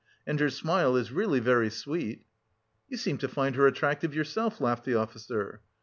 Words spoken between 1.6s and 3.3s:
sweet." "You seem to